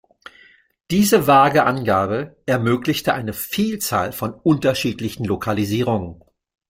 [0.89, 6.23] Diese vage Angabe ermöglichte eine Vielzahl von unterschiedlichen Lokalisierungen.